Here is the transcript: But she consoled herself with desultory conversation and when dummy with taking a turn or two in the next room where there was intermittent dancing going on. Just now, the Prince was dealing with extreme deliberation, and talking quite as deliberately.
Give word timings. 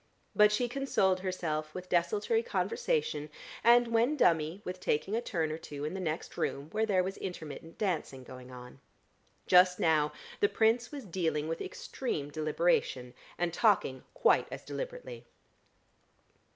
But 0.35 0.51
she 0.51 0.67
consoled 0.67 1.19
herself 1.19 1.75
with 1.75 1.87
desultory 1.87 2.41
conversation 2.41 3.29
and 3.63 3.87
when 3.89 4.17
dummy 4.17 4.63
with 4.65 4.79
taking 4.79 5.15
a 5.15 5.21
turn 5.21 5.51
or 5.51 5.59
two 5.59 5.85
in 5.85 5.93
the 5.93 5.99
next 5.99 6.37
room 6.37 6.69
where 6.71 6.87
there 6.87 7.03
was 7.03 7.17
intermittent 7.17 7.77
dancing 7.77 8.23
going 8.23 8.49
on. 8.49 8.79
Just 9.45 9.79
now, 9.79 10.11
the 10.39 10.49
Prince 10.49 10.91
was 10.91 11.05
dealing 11.05 11.47
with 11.47 11.61
extreme 11.61 12.31
deliberation, 12.31 13.13
and 13.37 13.53
talking 13.53 14.03
quite 14.15 14.47
as 14.51 14.65
deliberately. 14.65 15.27